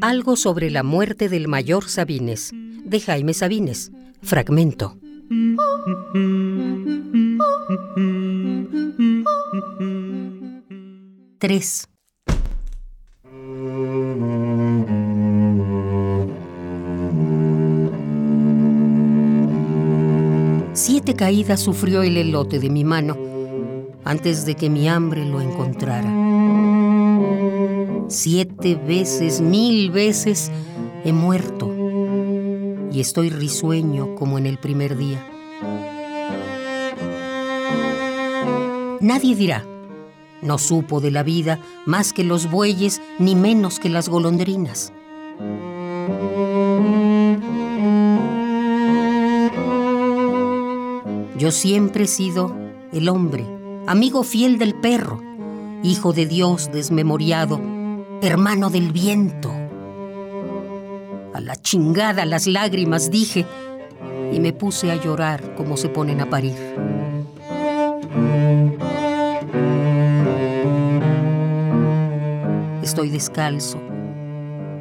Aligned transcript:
Algo 0.00 0.34
sobre 0.34 0.68
la 0.70 0.82
muerte 0.82 1.28
del 1.28 1.46
mayor 1.46 1.88
Sabines, 1.88 2.50
de 2.84 2.98
Jaime 2.98 3.32
Sabines. 3.32 3.92
Fragmento. 4.20 4.96
Tres. 11.38 11.86
Siete 20.72 21.14
caídas 21.14 21.60
sufrió 21.60 22.02
el 22.02 22.16
elote 22.16 22.58
de 22.58 22.70
mi 22.70 22.82
mano 22.82 23.29
antes 24.04 24.46
de 24.46 24.54
que 24.54 24.70
mi 24.70 24.88
hambre 24.88 25.24
lo 25.24 25.40
encontrara. 25.40 26.10
Siete 28.08 28.74
veces, 28.74 29.40
mil 29.40 29.90
veces 29.90 30.50
he 31.04 31.12
muerto 31.12 31.70
y 32.92 33.00
estoy 33.00 33.30
risueño 33.30 34.14
como 34.16 34.38
en 34.38 34.46
el 34.46 34.58
primer 34.58 34.96
día. 34.96 35.24
Nadie 39.00 39.34
dirá, 39.34 39.64
no 40.42 40.58
supo 40.58 41.00
de 41.00 41.10
la 41.10 41.22
vida 41.22 41.58
más 41.86 42.12
que 42.12 42.24
los 42.24 42.50
bueyes 42.50 43.00
ni 43.18 43.34
menos 43.34 43.78
que 43.78 43.88
las 43.88 44.08
golondrinas. 44.08 44.92
Yo 51.38 51.50
siempre 51.52 52.04
he 52.04 52.06
sido 52.06 52.54
el 52.92 53.08
hombre, 53.08 53.46
amigo 53.90 54.22
fiel 54.22 54.56
del 54.56 54.76
perro, 54.76 55.20
hijo 55.82 56.12
de 56.12 56.24
Dios 56.24 56.70
desmemoriado, 56.72 57.60
hermano 58.22 58.70
del 58.70 58.92
viento. 58.92 59.50
A 61.34 61.40
la 61.40 61.56
chingada 61.56 62.24
las 62.24 62.46
lágrimas 62.46 63.10
dije 63.10 63.44
y 64.32 64.38
me 64.38 64.52
puse 64.52 64.92
a 64.92 64.94
llorar 64.94 65.56
como 65.56 65.76
se 65.76 65.88
ponen 65.88 66.20
a 66.20 66.30
parir. 66.30 66.54
Estoy 72.80 73.10
descalzo. 73.10 73.78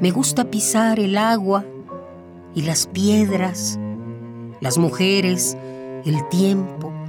Me 0.00 0.12
gusta 0.12 0.44
pisar 0.44 1.00
el 1.00 1.18
agua 1.18 1.64
y 2.54 2.62
las 2.62 2.86
piedras, 2.86 3.80
las 4.60 4.78
mujeres, 4.78 5.56
el 6.04 6.28
tiempo. 6.28 7.01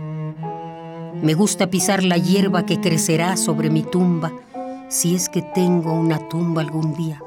Me 1.22 1.36
gusta 1.36 1.69
pisar 1.69 2.03
la 2.03 2.17
hierba 2.17 2.66
que 2.66 2.81
crecerá 2.81 3.38
sobre 3.38 3.69
mi 3.69 3.83
tumba, 3.83 4.31
si 4.89 5.16
es 5.16 5.30
que 5.30 5.42
tengo 5.42 5.94
una 5.94 6.28
tumba 6.28 6.61
algún 6.61 6.95
día. 6.95 7.22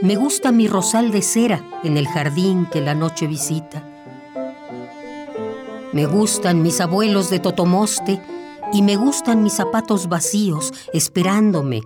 Me 0.00 0.16
gusta 0.16 0.52
mi 0.52 0.68
rosal 0.68 1.10
de 1.10 1.22
cera 1.22 1.64
en 1.82 1.96
el 1.96 2.06
jardín 2.06 2.66
que 2.70 2.80
la 2.80 2.94
noche 2.94 3.26
visita. 3.26 3.82
Me 5.92 6.06
gustan 6.06 6.62
mis 6.62 6.80
abuelos 6.80 7.30
de 7.30 7.38
Totomoste 7.38 8.20
y 8.72 8.82
me 8.82 8.96
gustan 8.96 9.42
mis 9.42 9.54
zapatos 9.54 10.08
vacíos 10.08 10.72
esperándome 10.92 11.82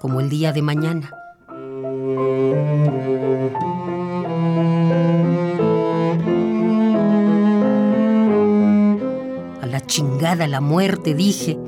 como 0.00 0.20
el 0.20 0.28
día 0.28 0.52
de 0.52 0.62
mañana. 0.62 1.23
Chingada 9.80 10.46
la 10.46 10.60
muerte, 10.60 11.14
dije, 11.14 11.58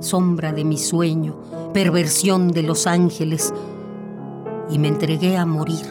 sombra 0.00 0.52
de 0.52 0.64
mi 0.64 0.78
sueño, 0.78 1.36
perversión 1.72 2.48
de 2.48 2.62
los 2.62 2.86
ángeles, 2.86 3.52
y 4.70 4.78
me 4.78 4.88
entregué 4.88 5.36
a 5.36 5.46
morir, 5.46 5.86